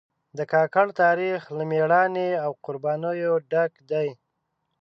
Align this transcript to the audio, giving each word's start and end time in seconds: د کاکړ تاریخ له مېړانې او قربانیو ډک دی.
د 0.37 0.39
کاکړ 0.53 0.85
تاریخ 1.03 1.39
له 1.57 1.63
مېړانې 1.71 2.29
او 2.45 2.51
قربانیو 2.65 3.33
ډک 3.51 3.73
دی. 3.91 4.09